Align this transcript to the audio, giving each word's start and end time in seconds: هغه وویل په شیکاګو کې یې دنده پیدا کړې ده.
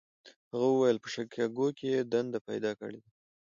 هغه 0.51 0.67
وویل 0.71 0.97
په 1.03 1.07
شیکاګو 1.13 1.67
کې 1.77 1.85
یې 1.93 1.99
دنده 2.11 2.39
پیدا 2.47 2.71
کړې 2.79 2.99
ده. 3.03 3.09